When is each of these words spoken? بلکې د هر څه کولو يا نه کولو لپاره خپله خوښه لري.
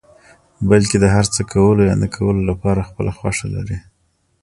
بلکې 0.69 0.97
د 0.99 1.05
هر 1.15 1.25
څه 1.33 1.41
کولو 1.53 1.81
يا 1.89 1.95
نه 2.03 2.07
کولو 2.15 2.41
لپاره 2.49 2.87
خپله 2.89 3.11
خوښه 3.17 3.47
لري. 3.55 3.77